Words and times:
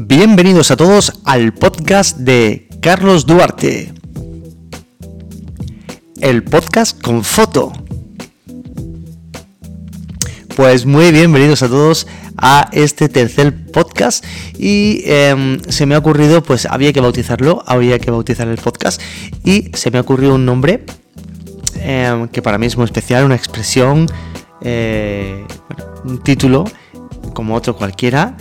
Bienvenidos 0.00 0.70
a 0.70 0.76
todos 0.76 1.20
al 1.24 1.52
podcast 1.52 2.18
de 2.18 2.68
Carlos 2.80 3.26
Duarte. 3.26 3.92
El 6.20 6.44
podcast 6.44 7.02
con 7.02 7.24
foto. 7.24 7.72
Pues 10.54 10.86
muy 10.86 11.10
bienvenidos 11.10 11.64
a 11.64 11.68
todos 11.68 12.06
a 12.36 12.70
este 12.70 13.08
tercer 13.08 13.72
podcast 13.72 14.24
y 14.56 15.02
em, 15.04 15.58
se 15.68 15.84
me 15.84 15.96
ha 15.96 15.98
ocurrido, 15.98 16.44
pues 16.44 16.66
había 16.66 16.92
que 16.92 17.00
bautizarlo, 17.00 17.64
había 17.66 17.98
que 17.98 18.12
bautizar 18.12 18.46
el 18.46 18.58
podcast 18.58 19.02
y 19.42 19.72
se 19.74 19.90
me 19.90 19.98
ha 19.98 20.02
ocurrido 20.02 20.36
un 20.36 20.46
nombre 20.46 20.84
em, 21.74 22.28
que 22.28 22.40
para 22.40 22.56
mí 22.56 22.66
es 22.66 22.76
muy 22.76 22.84
especial, 22.84 23.24
una 23.24 23.34
expresión, 23.34 24.06
eh, 24.60 25.44
un 26.04 26.22
título 26.22 26.66
como 27.34 27.56
otro 27.56 27.76
cualquiera 27.76 28.36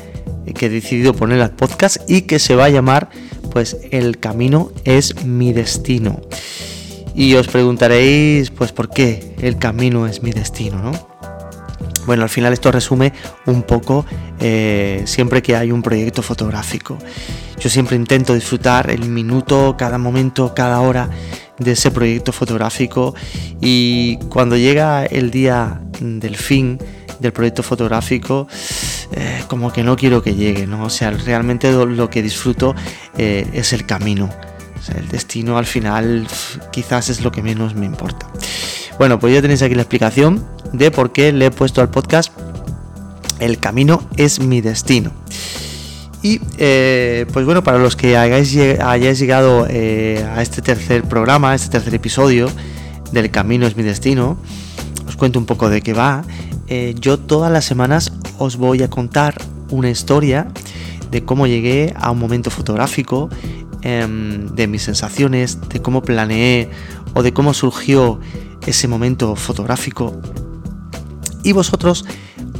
que 0.54 0.68
he 0.68 0.70
decidido 0.70 1.14
poner 1.14 1.42
al 1.42 1.52
podcast 1.52 1.98
y 2.10 2.22
que 2.24 2.40
se 2.40 2.56
va 2.56 2.66
a 2.66 2.70
llamar 2.70 3.10
pues 3.52 3.78
El 3.92 4.20
camino 4.20 4.72
es 4.84 5.26
mi 5.26 5.54
destino. 5.54 6.22
Y 7.16 7.34
os 7.36 7.48
preguntaréis 7.48 8.52
pues 8.52 8.72
por 8.72 8.90
qué 8.90 9.36
el 9.42 9.58
camino 9.58 10.06
es 10.06 10.22
mi 10.22 10.32
destino, 10.32 10.78
¿no? 10.80 10.92
Bueno, 12.06 12.24
al 12.24 12.30
final 12.30 12.54
esto 12.54 12.72
resume 12.72 13.12
un 13.48 13.64
poco 13.64 14.06
eh, 14.40 15.02
siempre 15.06 15.42
que 15.42 15.56
hay 15.56 15.72
un 15.72 15.82
proyecto 15.82 16.22
fotográfico. 16.22 16.98
Yo 17.60 17.70
siempre 17.70 17.98
intento 17.98 18.34
disfrutar 18.34 18.90
el 18.92 19.10
minuto, 19.10 19.76
cada 19.78 19.98
momento, 19.98 20.54
cada 20.56 20.80
hora 20.80 21.10
de 21.60 21.72
ese 21.72 21.92
proyecto 21.92 22.32
fotográfico 22.32 23.16
y 23.60 24.18
cuando 24.30 24.56
llega 24.56 25.06
el 25.06 25.32
día 25.32 25.82
del 26.00 26.38
fin 26.38 26.80
del 27.20 27.34
proyecto 27.34 27.64
fotográfico, 27.64 28.48
eh, 29.12 29.44
como 29.48 29.72
que 29.72 29.84
no 29.84 29.96
quiero 29.96 30.22
que 30.22 30.36
llegue, 30.36 30.68
¿no? 30.68 30.84
O 30.84 30.90
sea, 30.90 31.12
realmente 31.12 31.72
lo 31.72 32.10
que 32.10 32.22
disfruto 32.22 32.76
eh, 33.18 33.48
es 33.54 33.74
el 33.74 33.86
camino. 33.86 34.30
el 34.96 35.08
destino 35.10 35.58
al 35.58 35.66
final 35.66 36.28
quizás 36.72 37.10
es 37.10 37.22
lo 37.22 37.32
que 37.32 37.42
menos 37.42 37.76
me 37.76 37.86
importa. 37.86 38.28
Bueno, 38.98 39.20
pues 39.20 39.34
ya 39.34 39.42
tenéis 39.42 39.62
aquí 39.62 39.76
la 39.76 39.82
explicación 39.82 40.46
de 40.74 40.92
por 40.92 41.12
qué 41.12 41.32
le 41.32 41.48
he 41.48 41.52
puesto 41.52 41.82
al 41.82 41.90
podcast 41.90 42.32
El 43.40 43.60
camino 43.60 44.08
es 44.18 44.40
mi 44.40 44.62
destino. 44.62 45.12
Y 46.24 46.42
eh, 46.58 47.26
pues 47.32 47.46
bueno, 47.46 47.64
para 47.64 47.78
los 47.78 47.96
que 47.96 48.18
hayáis, 48.18 48.58
hayáis 48.82 49.20
llegado 49.20 49.66
a 49.66 50.42
este 50.42 50.62
tercer 50.62 51.04
programa, 51.04 51.52
a 51.52 51.56
este 51.56 51.70
tercer 51.70 51.94
episodio 51.94 52.50
del 53.12 53.32
Camino 53.32 53.66
es 53.68 53.76
mi 53.78 53.84
destino, 53.84 54.38
os 55.08 55.16
cuento 55.16 55.40
un 55.40 55.46
poco 55.46 55.70
de 55.70 55.82
qué 55.82 55.94
va. 55.94 56.24
Yo 57.00 57.18
todas 57.18 57.52
las 57.52 57.66
semanas 57.66 58.12
os 58.38 58.58
voy 58.58 58.84
a 58.84 58.90
contar 58.90 59.36
una 59.70 59.90
historia 59.90 60.48
de 61.12 61.24
cómo 61.24 61.48
llegué 61.48 61.94
a 61.96 62.12
un 62.12 62.20
momento 62.20 62.50
fotográfico, 62.50 63.30
em, 63.82 64.48
de 64.56 64.68
mis 64.68 64.84
sensaciones, 64.84 65.60
de 65.70 65.82
cómo 65.82 66.02
planeé 66.02 66.70
o 67.14 67.24
de 67.24 67.34
cómo 67.34 67.54
surgió 67.54 68.20
ese 68.66 68.88
momento 68.88 69.36
fotográfico. 69.36 70.20
Y 71.44 71.54
vosotros 71.54 72.06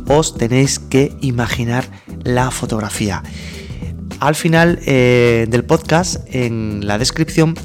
os 0.08 0.38
tenéis 0.38 0.80
que 0.80 1.16
imaginar 1.22 1.86
la 2.24 2.52
fotografía. 2.52 3.24
Al 4.20 4.36
final 4.36 4.80
eh, 4.86 5.48
del 5.50 5.64
podcast, 5.66 6.24
en 6.34 6.88
la 6.88 6.98
descripción, 6.98 7.56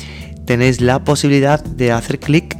tenéis 0.47 0.81
la 0.81 1.05
posibilidad 1.05 1.63
de 1.63 1.93
hacer 1.93 2.19
clic 2.19 2.57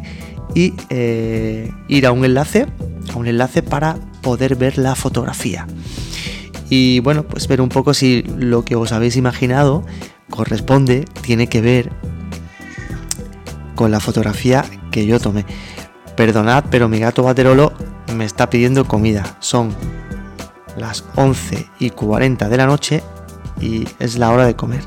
y 0.55 0.73
eh, 0.89 1.71
ir 1.89 2.07
a 2.07 2.13
un 2.13 2.25
enlace, 2.25 2.67
a 3.13 3.17
un 3.17 3.27
enlace 3.27 3.63
para 3.63 3.97
poder 4.23 4.57
ver 4.57 4.79
la 4.79 4.95
fotografía. 4.95 5.67
Y 6.69 7.01
bueno, 7.01 7.25
pues 7.25 7.49
ver 7.49 7.61
un 7.61 7.69
poco 7.69 7.93
si 7.93 8.23
lo 8.23 8.65
que 8.65 8.77
os 8.77 8.93
habéis 8.93 9.17
imaginado 9.17 9.85
corresponde, 10.31 11.05
tiene 11.21 11.47
que 11.47 11.61
ver 11.61 11.93
con 13.75 13.91
la 13.91 14.01
fotografía 14.01 14.65
que 14.91 15.07
yo 15.07 15.21
tomé. 15.21 15.45
Perdonad, 16.17 16.65
pero 16.71 16.89
mi 16.89 16.99
gato 16.99 17.23
Baterolo 17.23 17.73
me 18.17 18.25
está 18.25 18.49
pidiendo 18.49 18.87
comida. 18.87 19.37
Son 19.41 19.75
las 20.77 21.05
11 21.17 21.67
y 21.79 21.91
40 21.91 22.49
de 22.49 22.57
la 22.57 22.67
noche 22.67 23.03
y 23.61 23.87
es 23.99 24.17
la 24.19 24.31
hora 24.31 24.47
de 24.47 24.57
comer. 24.57 24.83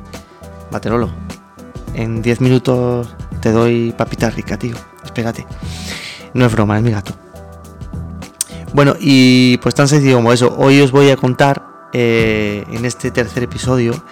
Baterolo, 0.72 1.10
en 1.94 2.22
10 2.22 2.42
minutos 2.42 3.16
te 3.42 3.52
doy 3.52 3.94
papita 3.98 4.30
rica, 4.30 4.58
tío. 4.58 4.76
Espérate. 5.04 5.46
No 6.34 6.46
es 6.46 6.52
broma, 6.52 6.78
es 6.78 6.84
mi 6.84 6.92
gato. 6.92 7.25
Bueno, 8.76 8.98
y 9.00 9.56
pues 9.60 9.74
tan 9.74 9.88
sencillo 9.88 10.18
como 10.18 10.34
eso, 10.34 10.54
hoy 10.58 10.82
os 10.82 10.92
voy 10.92 11.10
a 11.10 11.16
contar 11.16 11.66
eh, 11.94 12.66
en 12.74 12.84
este 12.84 13.10
tercer 13.10 13.42
episodio, 13.44 14.04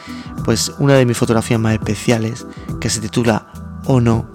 pues 0.45 0.71
una 0.79 0.93
de 0.93 1.05
mis 1.05 1.17
fotografías 1.17 1.59
más 1.59 1.73
especiales, 1.73 2.47
que 2.79 2.89
se 2.89 3.01
titula 3.01 3.51
O 3.87 3.99
no, 3.99 4.33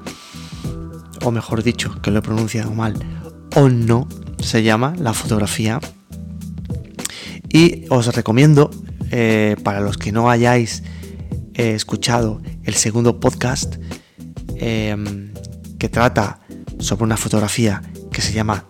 o 1.24 1.30
mejor 1.30 1.62
dicho, 1.62 1.98
que 2.02 2.10
lo 2.10 2.18
he 2.18 2.22
pronunciado 2.22 2.74
mal, 2.74 2.94
O 3.56 3.70
no, 3.70 4.06
se 4.38 4.62
llama 4.62 4.92
la 4.98 5.14
fotografía. 5.14 5.80
Y 7.48 7.86
os 7.88 8.14
recomiendo, 8.14 8.70
eh, 9.10 9.56
para 9.64 9.80
los 9.80 9.96
que 9.96 10.12
no 10.12 10.28
hayáis 10.28 10.82
eh, 11.54 11.72
escuchado 11.72 12.42
el 12.64 12.74
segundo 12.74 13.18
podcast, 13.18 13.76
que 14.58 15.88
trata 15.90 16.40
sobre 16.80 17.04
una 17.04 17.16
fotografía 17.16 17.80
que 18.12 18.20
se 18.20 18.34
llama 18.34 18.66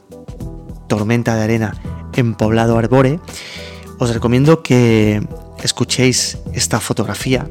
Tormenta 0.88 1.36
de 1.36 1.42
Arena 1.42 1.74
en 2.14 2.34
Poblado 2.34 2.78
Arbore, 2.78 3.20
os 3.98 4.10
recomiendo 4.12 4.62
que 4.62 5.22
escuchéis 5.62 6.38
esta 6.52 6.80
fotografía, 6.80 7.48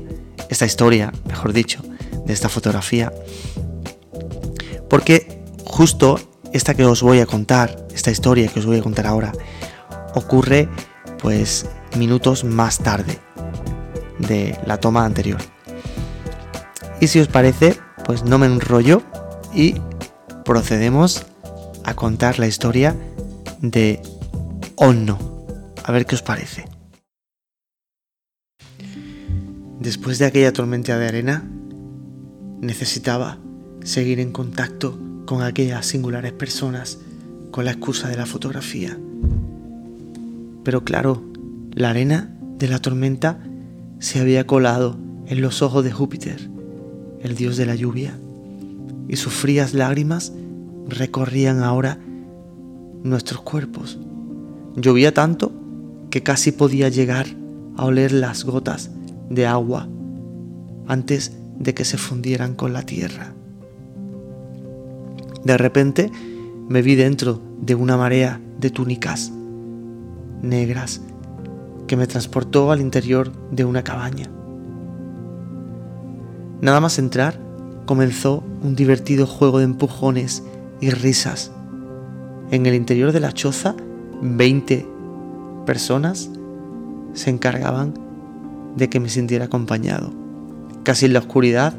esta 0.49 0.65
historia, 0.65 1.13
mejor 1.25 1.53
dicho, 1.53 1.81
de 2.25 2.33
esta 2.33 2.49
fotografía, 2.49 3.13
porque 4.89 5.43
justo 5.65 6.19
esta 6.53 6.73
que 6.73 6.85
os 6.85 7.01
voy 7.01 7.19
a 7.19 7.25
contar, 7.25 7.87
esta 7.93 8.11
historia 8.11 8.47
que 8.47 8.59
os 8.59 8.65
voy 8.65 8.79
a 8.79 8.83
contar 8.83 9.07
ahora, 9.07 9.31
ocurre 10.15 10.67
pues 11.21 11.65
minutos 11.97 12.43
más 12.43 12.79
tarde 12.79 13.19
de 14.19 14.57
la 14.65 14.79
toma 14.79 15.05
anterior. 15.05 15.39
Y 16.99 17.07
si 17.07 17.19
os 17.19 17.27
parece, 17.27 17.77
pues 18.05 18.23
no 18.23 18.37
me 18.37 18.47
enrollo 18.47 19.03
y 19.53 19.75
procedemos 20.43 21.25
a 21.83 21.93
contar 21.93 22.39
la 22.39 22.47
historia 22.47 22.95
de 23.61 24.01
no 24.79 25.17
A 25.83 25.91
ver 25.91 26.05
qué 26.05 26.15
os 26.15 26.21
parece. 26.21 26.65
Después 29.79 30.19
de 30.19 30.25
aquella 30.25 30.53
tormenta 30.53 30.97
de 30.97 31.07
arena, 31.07 31.49
necesitaba 32.61 33.37
seguir 33.83 34.19
en 34.19 34.31
contacto 34.31 34.99
con 35.25 35.41
aquellas 35.41 35.85
singulares 35.85 36.33
personas 36.33 36.99
con 37.51 37.65
la 37.65 37.71
excusa 37.71 38.09
de 38.09 38.17
la 38.17 38.25
fotografía. 38.25 38.97
Pero 40.63 40.83
claro, 40.83 41.23
la 41.73 41.91
arena 41.91 42.35
de 42.57 42.67
la 42.67 42.79
tormenta 42.79 43.39
se 43.99 44.19
había 44.19 44.45
colado 44.45 44.97
en 45.27 45.41
los 45.41 45.61
ojos 45.61 45.83
de 45.83 45.91
Júpiter, 45.91 46.49
el 47.21 47.35
dios 47.35 47.57
de 47.57 47.65
la 47.65 47.75
lluvia, 47.75 48.17
y 49.07 49.15
sus 49.15 49.33
frías 49.33 49.73
lágrimas 49.73 50.33
recorrían 50.87 51.63
ahora 51.63 51.99
nuestros 53.09 53.41
cuerpos. 53.41 53.97
Llovía 54.75 55.13
tanto 55.13 55.51
que 56.09 56.23
casi 56.23 56.51
podía 56.51 56.89
llegar 56.89 57.27
a 57.75 57.85
oler 57.85 58.11
las 58.11 58.43
gotas 58.43 58.91
de 59.29 59.45
agua 59.45 59.87
antes 60.87 61.37
de 61.59 61.73
que 61.73 61.85
se 61.85 61.97
fundieran 61.97 62.55
con 62.55 62.73
la 62.73 62.83
tierra. 62.83 63.33
De 65.43 65.57
repente 65.57 66.11
me 66.69 66.81
vi 66.81 66.95
dentro 66.95 67.41
de 67.61 67.75
una 67.75 67.97
marea 67.97 68.41
de 68.59 68.69
túnicas 68.69 69.31
negras 70.41 71.01
que 71.87 71.97
me 71.97 72.07
transportó 72.07 72.71
al 72.71 72.81
interior 72.81 73.31
de 73.51 73.65
una 73.65 73.83
cabaña. 73.83 74.29
Nada 76.61 76.79
más 76.79 76.99
entrar, 76.99 77.39
comenzó 77.85 78.43
un 78.61 78.75
divertido 78.75 79.25
juego 79.25 79.59
de 79.59 79.65
empujones 79.65 80.43
y 80.81 80.89
risas 80.89 81.51
en 82.51 82.65
el 82.65 82.75
interior 82.75 83.11
de 83.11 83.19
la 83.19 83.33
choza, 83.33 83.75
20 84.21 84.87
personas 85.65 86.29
se 87.13 87.29
encargaban 87.29 87.93
de 88.75 88.89
que 88.89 88.99
me 88.99 89.09
sintiera 89.09 89.45
acompañado. 89.45 90.13
Casi 90.83 91.07
en 91.07 91.13
la 91.13 91.19
oscuridad, 91.19 91.73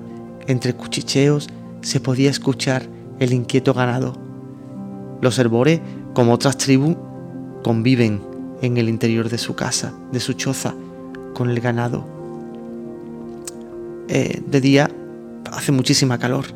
entre 0.47 0.75
cuchicheos, 0.75 1.49
se 1.81 2.01
podía 2.01 2.31
escuchar 2.31 2.87
el 3.19 3.33
inquieto 3.33 3.73
ganado. 3.73 4.13
Los 5.23 5.39
herbores, 5.39 5.81
como 6.13 6.35
otras 6.35 6.59
tribus, 6.59 6.97
conviven 7.65 8.21
en 8.61 8.77
el 8.77 8.89
interior 8.89 9.29
de 9.31 9.39
su 9.39 9.55
casa, 9.55 9.95
de 10.13 10.21
su 10.21 10.35
choza, 10.35 10.75
con 11.35 11.49
el 11.49 11.61
ganado. 11.61 12.05
Eh, 14.09 14.43
de 14.47 14.61
día 14.61 14.91
hace 15.51 15.73
muchísima 15.73 16.19
calor, 16.19 16.47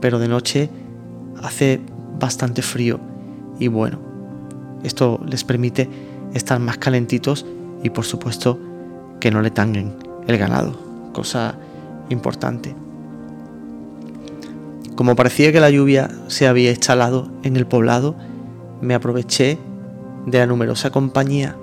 pero 0.00 0.18
de 0.18 0.28
noche 0.28 0.70
hace 1.42 1.80
bastante 2.18 2.62
frío 2.62 3.11
y 3.62 3.68
bueno, 3.68 4.00
esto 4.82 5.20
les 5.24 5.44
permite 5.44 5.88
estar 6.34 6.58
más 6.58 6.78
calentitos 6.78 7.46
y 7.84 7.90
por 7.90 8.04
supuesto 8.04 8.58
que 9.20 9.30
no 9.30 9.40
le 9.40 9.52
tanguen 9.52 9.94
el 10.26 10.36
ganado, 10.36 10.76
cosa 11.12 11.54
importante. 12.08 12.74
Como 14.96 15.14
parecía 15.14 15.52
que 15.52 15.60
la 15.60 15.70
lluvia 15.70 16.10
se 16.26 16.48
había 16.48 16.70
instalado 16.70 17.30
en 17.44 17.56
el 17.56 17.66
poblado, 17.66 18.16
me 18.80 18.94
aproveché 18.94 19.58
de 20.26 20.38
la 20.38 20.46
numerosa 20.46 20.90
compañía 20.90 21.56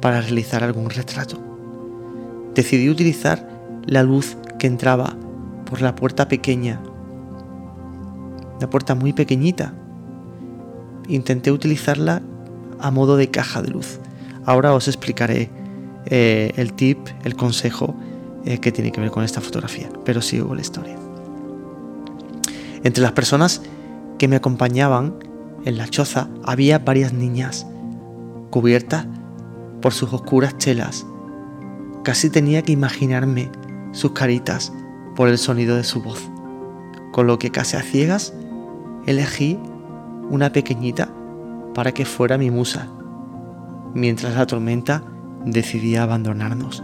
para 0.00 0.22
realizar 0.22 0.64
algún 0.64 0.88
retrato. 0.88 1.36
Decidí 2.54 2.88
utilizar 2.88 3.46
la 3.84 4.02
luz 4.02 4.38
que 4.58 4.66
entraba 4.66 5.14
por 5.68 5.82
la 5.82 5.94
puerta 5.94 6.26
pequeña, 6.26 6.80
la 8.62 8.70
puerta 8.70 8.94
muy 8.94 9.12
pequeñita. 9.12 9.74
Intenté 11.08 11.52
utilizarla 11.52 12.22
a 12.80 12.90
modo 12.90 13.16
de 13.16 13.30
caja 13.30 13.62
de 13.62 13.70
luz. 13.70 13.98
Ahora 14.44 14.74
os 14.74 14.88
explicaré 14.88 15.50
eh, 16.06 16.52
el 16.56 16.72
tip, 16.74 16.98
el 17.24 17.34
consejo 17.34 17.94
eh, 18.44 18.58
que 18.58 18.72
tiene 18.72 18.92
que 18.92 19.00
ver 19.00 19.10
con 19.10 19.24
esta 19.24 19.40
fotografía, 19.40 19.88
pero 20.04 20.20
sigo 20.20 20.54
la 20.54 20.60
historia. 20.60 20.96
Entre 22.82 23.02
las 23.02 23.12
personas 23.12 23.62
que 24.18 24.28
me 24.28 24.36
acompañaban 24.36 25.14
en 25.64 25.78
la 25.78 25.88
choza 25.88 26.28
había 26.44 26.78
varias 26.78 27.14
niñas, 27.14 27.66
cubiertas 28.50 29.06
por 29.80 29.94
sus 29.94 30.12
oscuras 30.12 30.58
chelas. 30.58 31.06
Casi 32.04 32.28
tenía 32.28 32.62
que 32.62 32.72
imaginarme 32.72 33.50
sus 33.92 34.12
caritas 34.12 34.72
por 35.16 35.28
el 35.28 35.38
sonido 35.38 35.76
de 35.76 35.84
su 35.84 36.02
voz, 36.02 36.20
con 37.12 37.26
lo 37.26 37.38
que 37.38 37.50
casi 37.50 37.78
a 37.78 37.82
ciegas 37.82 38.34
elegí 39.06 39.58
una 40.30 40.50
pequeñita 40.50 41.08
para 41.74 41.92
que 41.92 42.04
fuera 42.04 42.38
mi 42.38 42.50
musa, 42.50 42.88
mientras 43.94 44.34
la 44.34 44.46
tormenta 44.46 45.02
decidía 45.44 46.02
abandonarnos. 46.02 46.82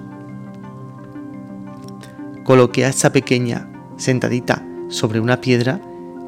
Coloqué 2.45 2.85
a 2.85 2.89
esta 2.89 3.13
pequeña 3.13 3.71
sentadita 3.97 4.65
sobre 4.89 5.21
una 5.21 5.41
piedra 5.41 5.81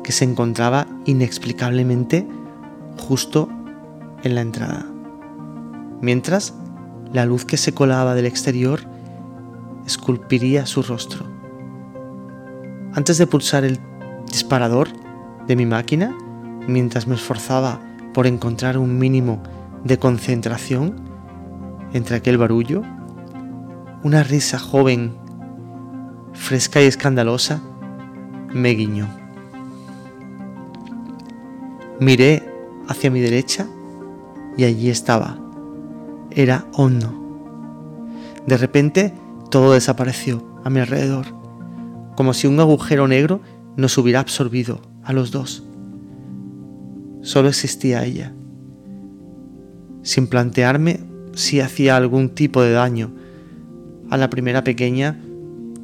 que 0.05 0.13
se 0.13 0.25
encontraba 0.25 0.87
inexplicablemente 1.05 2.27
justo 2.99 3.49
en 4.23 4.35
la 4.35 4.41
entrada. 4.41 4.87
Mientras, 6.01 6.55
la 7.13 7.27
luz 7.27 7.45
que 7.45 7.57
se 7.57 7.73
colaba 7.73 8.15
del 8.15 8.27
exterior 8.27 8.81
esculpiría 9.87 10.67
su 10.67 10.83
rostro. 10.83 11.27
Antes 12.95 13.19
de 13.19 13.27
pulsar 13.27 13.65
el 13.65 13.79
disparador 14.31 14.89
de 15.47 15.57
mi 15.57 15.67
máquina, 15.67 16.17
mientras 16.67 17.07
me 17.07 17.15
esforzaba 17.15 17.81
por 18.15 18.27
encontrar 18.27 18.79
un 18.79 18.99
mínimo 18.99 19.43
de 19.85 19.99
concentración 19.99 20.97
entre 21.93 22.17
aquel 22.17 22.39
barullo, 22.39 22.83
una 24.03 24.23
risa 24.23 24.59
joven, 24.59 25.15
fresca 26.33 26.83
y 26.83 26.87
escandalosa, 26.87 27.63
me 28.53 28.71
guiñó. 28.71 29.09
Miré 32.01 32.43
hacia 32.89 33.11
mi 33.11 33.21
derecha 33.21 33.67
y 34.57 34.65
allí 34.65 34.91
estaba. 34.91 35.39
Era 36.31 36.67
Onno. 36.73 37.21
De 38.47 38.57
repente 38.57 39.15
todo 39.51 39.73
desapareció 39.73 40.43
a 40.65 40.71
mi 40.71 40.81
alrededor, 40.81 41.27
como 42.17 42.35
si 42.35 42.47
un 42.47 42.59
agujero 42.59 43.07
negro 43.07 43.41
nos 43.77 43.97
hubiera 43.99 44.21
absorbido 44.21 44.81
a 45.05 45.13
los 45.13 45.31
dos. 45.31 45.63
Solo 47.23 47.49
existía 47.49 48.05
ella. 48.05 48.35
Sin 50.03 50.27
plantearme 50.27 51.01
si 51.35 51.61
hacía 51.61 51.97
algún 51.97 52.31
tipo 52.31 52.63
de 52.63 52.73
daño 52.73 53.15
a 54.11 54.17
la 54.17 54.29
primera 54.29 54.65
pequeña 54.65 55.19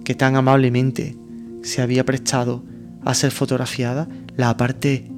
que 0.05 0.15
tan 0.15 0.37
amablemente 0.37 1.17
se 1.63 1.81
había 1.81 2.05
prestado 2.05 2.65
a 3.05 3.15
ser 3.15 3.31
fotografiada, 3.31 4.09
la 4.37 4.51
aparté 4.51 5.11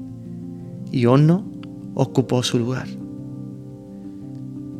y 0.93 1.07
Onno 1.07 1.51
ocupó 1.95 2.43
su 2.43 2.59
lugar. 2.59 2.87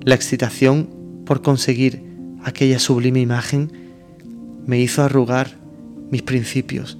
La 0.05 0.15
excitación 0.15 0.89
por 1.25 1.43
conseguir 1.43 2.03
aquella 2.43 2.79
sublime 2.79 3.21
imagen 3.21 3.73
me 4.67 4.79
hizo 4.79 5.03
arrugar 5.03 5.59
mis 6.11 6.23
principios 6.23 6.99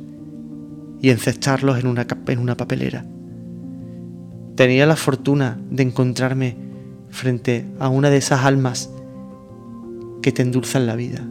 y 1.01 1.11
encestarlos 1.11 1.79
en 1.79 1.87
una, 1.87 2.07
en 2.27 2.39
una 2.39 2.57
papelera. 2.57 3.05
Tenía 4.61 4.85
la 4.85 4.95
fortuna 4.95 5.59
de 5.71 5.85
encontrarme 5.85 6.55
frente 7.09 7.65
a 7.79 7.89
una 7.89 8.11
de 8.11 8.19
esas 8.19 8.45
almas 8.45 8.91
que 10.21 10.33
te 10.33 10.43
endulzan 10.43 10.87
la 10.87 10.97
vida, 10.97 11.27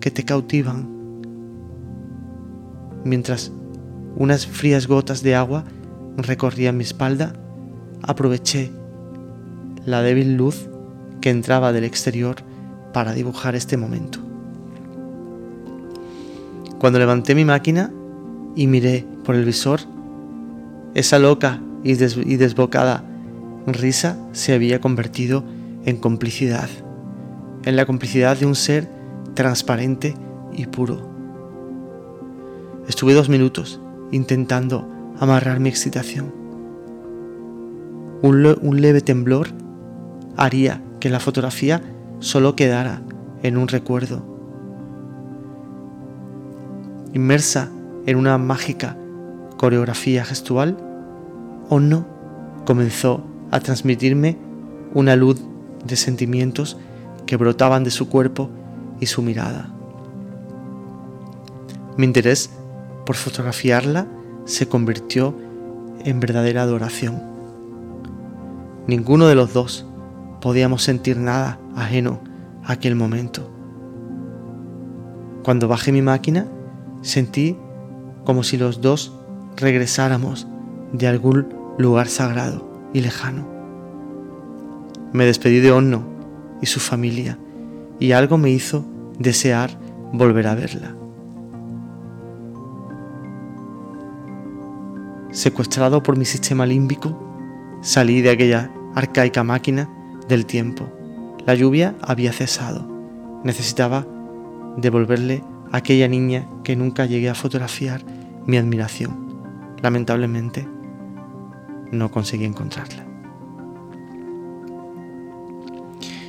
que 0.00 0.10
te 0.10 0.24
cautivan, 0.24 0.88
mientras 3.04 3.52
unas 4.16 4.48
frías 4.48 4.88
gotas 4.88 5.22
de 5.22 5.36
agua 5.36 5.62
recorría 6.16 6.72
mi 6.72 6.82
espalda, 6.82 7.34
aproveché 8.02 8.72
la 9.86 10.02
débil 10.02 10.36
luz 10.36 10.68
que 11.20 11.30
entraba 11.30 11.72
del 11.72 11.84
exterior 11.84 12.34
para 12.92 13.12
dibujar 13.12 13.54
este 13.54 13.76
momento. 13.76 14.18
Cuando 16.80 16.98
levanté 16.98 17.36
mi 17.36 17.44
máquina 17.44 17.92
y 18.56 18.66
miré 18.66 19.06
por 19.24 19.36
el 19.36 19.44
visor, 19.44 19.78
esa 20.94 21.20
loca 21.20 21.60
y, 21.82 21.94
desbocada 21.94 23.04
risa 23.66 24.16
se 24.32 24.54
había 24.54 24.80
convertido 24.80 25.44
en 25.84 25.96
complicidad, 25.96 26.68
en 27.64 27.76
la 27.76 27.86
complicidad 27.86 28.36
de 28.36 28.46
un 28.46 28.54
ser 28.54 28.88
transparente 29.34 30.14
y 30.52 30.66
puro. 30.66 31.10
Estuve 32.88 33.14
dos 33.14 33.28
minutos 33.28 33.80
intentando 34.10 34.88
amarrar 35.18 35.60
mi 35.60 35.68
excitación. 35.68 36.32
Un, 38.22 38.80
leve 38.80 39.00
temblor 39.00 39.48
haría 40.36 40.82
que 40.98 41.08
la 41.08 41.20
fotografía 41.20 41.80
solo 42.18 42.56
quedara 42.56 43.02
en 43.42 43.56
un 43.56 43.68
recuerdo. 43.68 44.22
Inmersa 47.14 47.70
en 48.06 48.16
una 48.16 48.36
mágica 48.38 48.96
coreografía 49.56 50.24
gestual, 50.24 50.76
Ono 51.70 52.04
comenzó 52.66 53.22
a 53.52 53.60
transmitirme 53.60 54.36
una 54.92 55.14
luz 55.14 55.40
de 55.84 55.94
sentimientos 55.94 56.76
que 57.26 57.36
brotaban 57.36 57.84
de 57.84 57.92
su 57.92 58.08
cuerpo 58.08 58.50
y 58.98 59.06
su 59.06 59.22
mirada. 59.22 59.72
Mi 61.96 62.06
interés 62.06 62.50
por 63.06 63.14
fotografiarla 63.14 64.08
se 64.46 64.68
convirtió 64.68 65.36
en 66.04 66.18
verdadera 66.18 66.62
adoración. 66.62 67.22
Ninguno 68.88 69.28
de 69.28 69.36
los 69.36 69.52
dos 69.52 69.86
podíamos 70.40 70.82
sentir 70.82 71.18
nada 71.18 71.60
ajeno 71.76 72.18
a 72.64 72.72
aquel 72.72 72.96
momento. 72.96 73.48
Cuando 75.44 75.68
bajé 75.68 75.92
mi 75.92 76.02
máquina, 76.02 76.48
sentí 77.02 77.56
como 78.24 78.42
si 78.42 78.56
los 78.56 78.80
dos 78.80 79.16
regresáramos 79.56 80.48
de 80.92 81.06
algún 81.06 81.59
lugar 81.80 82.08
sagrado 82.08 82.68
y 82.92 83.00
lejano. 83.00 83.46
Me 85.12 85.24
despedí 85.24 85.60
de 85.60 85.72
Onno 85.72 86.04
y 86.60 86.66
su 86.66 86.80
familia 86.80 87.38
y 87.98 88.12
algo 88.12 88.38
me 88.38 88.50
hizo 88.50 88.84
desear 89.18 89.70
volver 90.12 90.46
a 90.46 90.54
verla. 90.54 90.94
secuestrado 95.32 96.02
por 96.02 96.16
mi 96.16 96.24
sistema 96.24 96.66
límbico, 96.66 97.16
salí 97.82 98.20
de 98.20 98.30
aquella 98.30 98.70
arcaica 98.94 99.44
máquina 99.44 99.88
del 100.28 100.46
tiempo. 100.46 100.88
La 101.46 101.54
lluvia 101.54 101.94
había 102.02 102.32
cesado. 102.32 102.86
Necesitaba 103.44 104.06
devolverle 104.76 105.42
a 105.72 105.78
aquella 105.78 106.08
niña 106.08 106.48
que 106.64 106.76
nunca 106.76 107.06
llegué 107.06 107.30
a 107.30 107.34
fotografiar 107.34 108.02
mi 108.46 108.56
admiración. 108.56 109.40
Lamentablemente, 109.82 110.66
no 111.92 112.10
conseguí 112.10 112.44
encontrarla. 112.44 113.06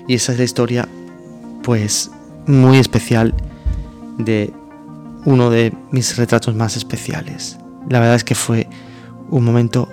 Y 0.07 0.15
esa 0.15 0.31
es 0.33 0.37
la 0.37 0.43
historia, 0.43 0.89
pues, 1.63 2.11
muy 2.47 2.77
especial 2.77 3.33
de 4.17 4.53
uno 5.25 5.49
de 5.49 5.73
mis 5.91 6.17
retratos 6.17 6.55
más 6.55 6.75
especiales. 6.75 7.57
La 7.89 7.99
verdad 7.99 8.15
es 8.15 8.23
que 8.23 8.35
fue 8.35 8.67
un 9.29 9.43
momento 9.43 9.87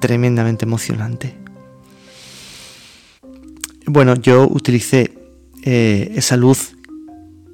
tremendamente 0.00 0.64
emocionante. 0.64 1.36
Bueno, 3.86 4.14
yo 4.14 4.46
utilicé 4.48 5.12
eh, 5.62 6.12
esa 6.14 6.36
luz 6.36 6.76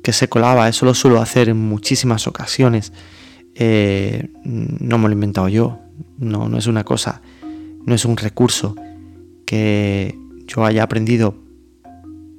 que 0.03 0.13
se 0.13 0.29
colaba, 0.29 0.69
eso 0.69 0.87
lo 0.87 0.95
suelo 0.95 1.21
hacer 1.21 1.49
en 1.49 1.57
muchísimas 1.57 2.27
ocasiones. 2.27 2.93
Eh, 3.55 4.29
no 4.45 4.99
me 4.99 5.05
lo 5.05 5.11
he 5.11 5.15
inventado 5.15 5.49
yo, 5.49 5.81
no, 6.19 6.49
no 6.49 6.59
es 6.59 6.67
una 6.67 6.85
cosa, 6.85 7.23
no 7.85 7.95
es 7.95 8.05
un 8.05 8.17
recurso 8.17 8.75
que 9.45 10.19
yo 10.47 10.65
haya 10.65 10.83
aprendido 10.83 11.35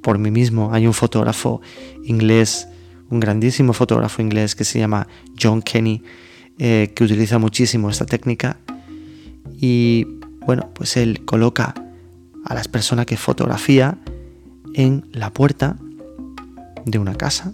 por 0.01 0.17
mí 0.17 0.31
mismo. 0.31 0.73
Hay 0.73 0.87
un 0.87 0.93
fotógrafo 0.93 1.61
inglés 2.03 2.67
un 3.09 3.19
grandísimo 3.19 3.73
fotógrafo 3.73 4.21
inglés 4.21 4.55
que 4.55 4.63
se 4.63 4.79
llama 4.79 5.07
John 5.41 5.61
Kenny, 5.61 6.03
eh, 6.59 6.91
que 6.95 7.03
utiliza 7.03 7.37
muchísimo 7.37 7.89
esta 7.89 8.05
técnica. 8.05 8.57
Y 9.59 10.05
bueno, 10.45 10.69
pues 10.73 10.97
él 10.97 11.23
coloca 11.25 11.73
a 12.45 12.53
las 12.53 12.67
personas 12.67 13.05
que 13.05 13.17
fotografía 13.17 13.97
en 14.73 15.05
la 15.11 15.31
puerta 15.31 15.77
de 16.85 16.99
una 16.99 17.15
casa 17.15 17.53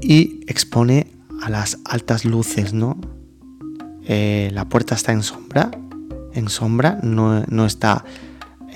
y 0.00 0.40
expone 0.46 1.06
a 1.42 1.50
las 1.50 1.78
altas 1.84 2.24
luces, 2.24 2.72
¿no? 2.72 2.98
Eh, 4.12 4.50
la 4.52 4.68
puerta 4.68 4.96
está 4.96 5.12
en 5.12 5.22
sombra, 5.22 5.70
en 6.34 6.48
sombra, 6.48 6.98
no, 7.00 7.64
está 7.64 8.04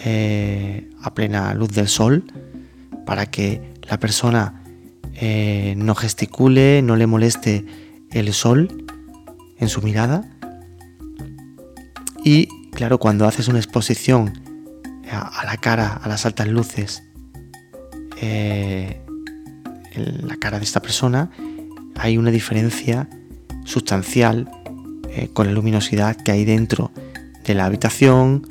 eh, 0.05 0.89
a 1.03 1.13
plena 1.13 1.53
luz 1.55 1.71
del 1.71 1.89
sol, 1.89 2.23
para 3.05 3.27
que 3.27 3.75
la 3.91 3.99
persona 3.99 4.63
eh, 5.15 5.75
no 5.77 5.97
gesticule, 5.97 6.83
no 6.83 6.95
le 6.95 7.09
moleste 7.09 7.67
el 8.13 8.33
sol 8.33 8.87
en 9.59 9.69
su 9.69 9.83
mirada. 9.83 10.23
Y 12.23 12.47
claro, 12.71 13.01
cuando 13.01 13.27
haces 13.27 13.49
una 13.49 13.59
exposición 13.59 14.33
a, 15.11 15.45
la 15.45 15.57
cara, 15.57 15.95
a 16.01 16.07
las 16.07 16.27
altas 16.27 16.47
luces, 16.47 17.03
en 18.21 19.03
la 20.29 20.37
cara 20.37 20.61
de 20.61 20.65
esta 20.65 20.81
persona, 20.81 21.33
hay 21.97 22.19
una 22.19 22.31
diferencia 22.31 23.09
sustancial 23.65 24.49
eh, 25.17 25.29
con 25.33 25.47
la 25.47 25.53
luminosidad 25.53 26.17
que 26.17 26.33
hay 26.33 26.45
dentro 26.45 26.91
de 27.45 27.55
la 27.55 27.67
habitación, 27.67 28.49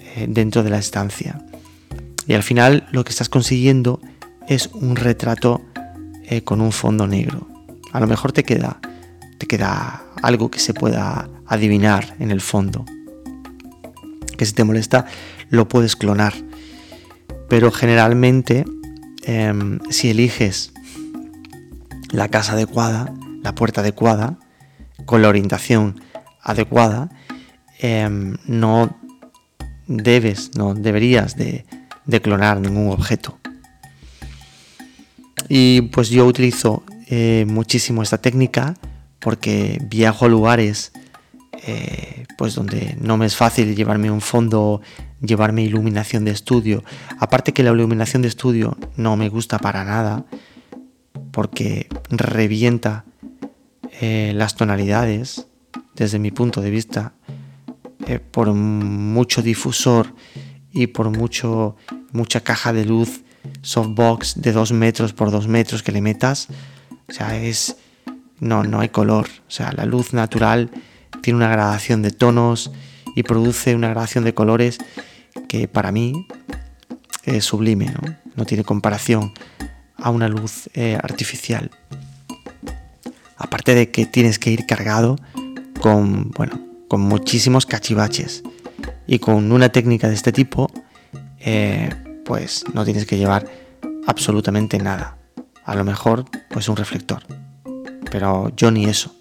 eh, 0.00 0.26
dentro 0.28 0.62
de 0.62 0.70
la 0.70 0.78
estancia. 0.78 1.44
Y 2.26 2.34
al 2.34 2.42
final 2.42 2.88
lo 2.90 3.04
que 3.04 3.10
estás 3.10 3.28
consiguiendo 3.28 4.00
es 4.48 4.68
un 4.72 4.96
retrato 4.96 5.62
eh, 6.24 6.42
con 6.42 6.60
un 6.60 6.72
fondo 6.72 7.06
negro. 7.06 7.46
A 7.92 8.00
lo 8.00 8.08
mejor 8.08 8.32
te 8.32 8.42
queda, 8.42 8.80
te 9.38 9.46
queda 9.46 10.02
algo 10.22 10.50
que 10.50 10.58
se 10.58 10.74
pueda 10.74 11.28
adivinar 11.46 12.16
en 12.18 12.32
el 12.32 12.40
fondo. 12.40 12.84
Que 14.36 14.44
si 14.44 14.54
te 14.54 14.64
molesta 14.64 15.06
lo 15.50 15.68
puedes 15.68 15.94
clonar. 15.94 16.34
Pero 17.48 17.70
generalmente 17.70 18.64
em, 19.22 19.78
si 19.88 20.10
eliges 20.10 20.72
la 22.10 22.28
casa 22.28 22.54
adecuada, 22.54 23.14
la 23.42 23.54
puerta 23.54 23.82
adecuada, 23.82 24.40
con 25.04 25.22
la 25.22 25.28
orientación 25.28 26.00
adecuada, 26.42 27.10
em, 27.80 28.36
no 28.46 28.96
debes, 29.86 30.52
no 30.56 30.74
deberías 30.74 31.36
de, 31.36 31.64
clonar 32.22 32.60
ningún 32.60 32.90
objeto. 32.90 33.38
Y 35.48 35.82
pues 35.82 36.08
yo 36.08 36.26
utilizo 36.26 36.82
eh, 37.08 37.44
muchísimo 37.48 38.02
esta 38.02 38.18
técnica 38.18 38.74
porque 39.20 39.78
viajo 39.88 40.24
a 40.24 40.28
lugares 40.28 40.92
eh, 41.66 42.26
pues 42.36 42.54
donde 42.54 42.96
no 43.00 43.16
me 43.16 43.26
es 43.26 43.36
fácil 43.36 43.74
llevarme 43.74 44.10
un 44.10 44.20
fondo, 44.20 44.80
llevarme 45.20 45.62
iluminación 45.62 46.24
de 46.24 46.30
estudio. 46.30 46.84
Aparte 47.18 47.52
que 47.52 47.62
la 47.62 47.70
iluminación 47.70 48.22
de 48.22 48.28
estudio 48.28 48.76
no 48.96 49.16
me 49.16 49.28
gusta 49.28 49.58
para 49.58 49.84
nada 49.84 50.24
porque 51.32 51.88
revienta 52.08 53.04
eh, 54.00 54.32
las 54.34 54.56
tonalidades, 54.56 55.46
desde 55.94 56.18
mi 56.18 56.30
punto 56.30 56.60
de 56.60 56.70
vista, 56.70 57.14
eh, 58.06 58.18
por 58.18 58.52
mucho 58.52 59.42
difusor 59.42 60.14
y 60.72 60.88
por 60.88 61.10
mucho, 61.10 61.76
mucha 62.12 62.40
caja 62.40 62.72
de 62.72 62.84
luz 62.84 63.22
softbox 63.62 64.40
de 64.42 64.52
2 64.52 64.72
metros 64.72 65.12
por 65.12 65.30
2 65.30 65.48
metros 65.48 65.82
que 65.82 65.92
le 65.92 66.00
metas, 66.00 66.48
o 67.08 67.12
sea, 67.12 67.36
es... 67.36 67.76
No, 68.38 68.64
no 68.64 68.80
hay 68.80 68.90
color. 68.90 69.26
O 69.48 69.50
sea, 69.50 69.72
la 69.72 69.86
luz 69.86 70.12
natural 70.12 70.70
tiene 71.22 71.38
una 71.38 71.48
gradación 71.48 72.02
de 72.02 72.10
tonos 72.10 72.70
y 73.14 73.22
produce 73.22 73.74
una 73.74 73.88
gradación 73.88 74.24
de 74.24 74.34
colores 74.34 74.76
que 75.48 75.68
para 75.68 75.90
mí 75.90 76.26
es 77.24 77.44
sublime, 77.44 77.94
no, 78.34 78.44
tiene 78.44 78.62
comparación 78.62 79.32
a 79.96 80.10
una 80.10 80.28
luz 80.28 80.68
eh, 80.74 80.98
artificial. 81.02 81.70
Aparte 83.36 83.74
de 83.74 83.90
que 83.90 84.06
tienes 84.06 84.38
que 84.38 84.50
ir 84.50 84.66
cargado 84.66 85.16
con, 85.80 86.30
bueno, 86.30 86.60
con 86.88 87.00
muchísimos 87.00 87.66
cachivaches. 87.66 88.42
Y 89.06 89.18
con 89.18 89.52
una 89.52 89.68
técnica 89.68 90.08
de 90.08 90.14
este 90.14 90.32
tipo, 90.32 90.70
eh, 91.38 91.90
pues 92.24 92.64
no 92.74 92.84
tienes 92.84 93.06
que 93.06 93.18
llevar 93.18 93.46
absolutamente 94.06 94.78
nada. 94.78 95.16
A 95.64 95.74
lo 95.74 95.84
mejor, 95.84 96.24
pues 96.50 96.68
un 96.68 96.76
reflector. 96.76 97.22
Pero 98.10 98.52
yo 98.56 98.70
ni 98.70 98.86
eso. 98.86 99.14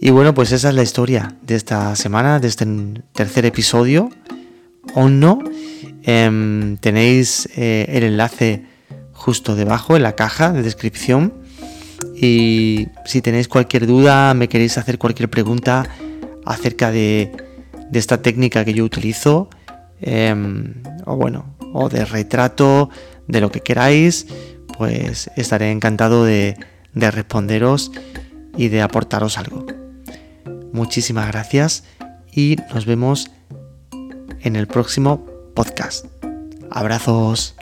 Y 0.00 0.10
bueno, 0.10 0.34
pues 0.34 0.52
esa 0.52 0.68
es 0.68 0.74
la 0.74 0.82
historia 0.82 1.36
de 1.42 1.56
esta 1.56 1.96
semana, 1.96 2.38
de 2.38 2.48
este 2.48 2.66
tercer 3.12 3.46
episodio. 3.46 4.10
O 4.94 5.08
no, 5.08 5.40
em, 6.02 6.76
tenéis 6.78 7.48
eh, 7.56 7.86
el 7.88 8.04
enlace 8.04 8.64
justo 9.12 9.56
debajo 9.56 9.96
en 9.96 10.02
la 10.02 10.14
caja 10.14 10.52
de 10.52 10.62
descripción. 10.62 11.34
Y 12.16 12.88
si 13.04 13.22
tenéis 13.22 13.48
cualquier 13.48 13.86
duda, 13.86 14.34
me 14.34 14.48
queréis 14.48 14.78
hacer 14.78 14.98
cualquier 14.98 15.28
pregunta 15.28 15.88
acerca 16.44 16.90
de, 16.90 17.32
esta 17.92 18.22
técnica 18.22 18.64
que 18.64 18.74
yo 18.74 18.84
utilizo, 18.84 19.48
em, 20.00 20.74
o 21.04 21.16
bueno, 21.16 21.56
o 21.72 21.88
de 21.88 22.04
retrato, 22.04 22.90
de 23.26 23.40
lo 23.40 23.50
que 23.50 23.60
queráis, 23.60 24.26
pues 24.76 25.30
estaré 25.36 25.70
encantado 25.70 26.24
de, 26.24 26.56
de 26.94 27.10
responderos 27.10 27.92
y 28.56 28.68
de 28.68 28.82
aportaros 28.82 29.38
algo. 29.38 29.66
Muchísimas 30.72 31.28
gracias 31.28 31.84
y 32.32 32.56
nos 32.72 32.86
vemos 32.86 33.30
en 34.40 34.56
el 34.56 34.66
próximo 34.66 35.24
podcast. 35.54 36.06
Abrazos. 36.70 37.54